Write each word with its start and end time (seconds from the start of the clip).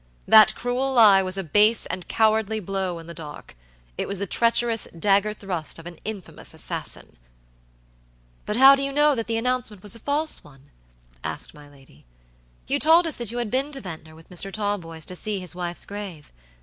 That 0.27 0.55
cruel 0.55 0.95
lie 0.95 1.21
was 1.21 1.37
a 1.37 1.43
base 1.43 1.85
and 1.85 2.07
cowardly 2.07 2.59
blow 2.59 2.97
in 2.97 3.05
the 3.05 3.13
dark; 3.13 3.55
it 3.99 4.07
was 4.07 4.17
the 4.17 4.25
treacherous 4.25 4.87
dagger 4.97 5.31
thrust 5.31 5.77
of 5.77 5.85
an 5.85 5.99
infamous 6.03 6.55
assassin." 6.55 7.17
"But 8.47 8.57
how 8.57 8.73
do 8.73 8.81
you 8.81 8.91
know 8.91 9.13
that 9.13 9.27
the 9.27 9.37
announcement 9.37 9.83
was 9.83 9.93
a 9.93 9.99
false 9.99 10.43
one?" 10.43 10.71
asked 11.23 11.53
my 11.53 11.69
lady. 11.69 12.03
"You 12.65 12.79
told 12.79 13.05
us 13.05 13.15
that 13.17 13.29
you 13.31 13.37
had 13.37 13.51
been 13.51 13.71
to 13.73 13.81
Ventnor 13.81 14.15
with 14.15 14.31
Mr. 14.31 14.51
Talboys 14.51 15.05
to 15.05 15.15
see 15.15 15.39
his 15.39 15.53
wife's 15.53 15.85
grave. 15.85 16.31